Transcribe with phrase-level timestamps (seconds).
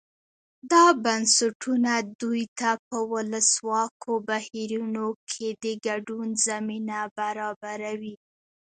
[0.71, 1.91] دا بنسټونه
[2.21, 8.15] دوی ته په ولسواکو بهیرونو کې د ګډون زمینه برابروي.